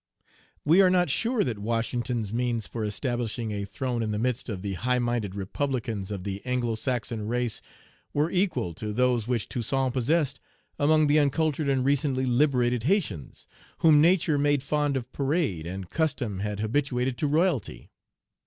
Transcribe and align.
We 0.65 0.81
are 0.81 0.89
not 0.89 1.11
sure 1.11 1.43
that 1.43 1.59
Washington's 1.59 2.33
means 2.33 2.65
for 2.65 2.83
establishing 2.83 3.51
a 3.51 3.65
throne 3.65 4.01
in 4.01 4.09
the 4.09 4.17
midst 4.17 4.49
of 4.49 4.63
the 4.63 4.73
high 4.73 4.97
minded 4.97 5.35
republicans 5.35 6.09
of 6.09 6.23
the 6.23 6.43
Anglo 6.43 6.73
Saxon 6.73 7.27
race 7.27 7.61
were 8.11 8.31
equal 8.31 8.73
to 8.73 8.93
those 8.93 9.27
which 9.27 9.47
Toussaint 9.47 9.91
possessed 9.91 10.39
among 10.79 11.05
the 11.05 11.19
uncultured 11.19 11.69
and 11.69 11.85
recently 11.85 12.25
liberated 12.25 12.81
Haytians, 12.81 13.45
whom 13.81 14.01
nature 14.01 14.39
made 14.39 14.63
fond 14.63 14.97
of 14.97 15.11
parade, 15.11 15.67
and 15.67 15.91
custom 15.91 16.39
had 16.39 16.61
habituated 16.61 17.15
to 17.19 17.27
royalty. 17.27 17.91